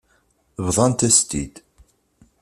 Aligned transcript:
Bḍant-as-t-id. 0.65 1.55